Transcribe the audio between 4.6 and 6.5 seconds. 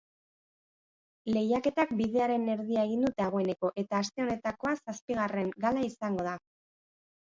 zazpigarren gala izango da.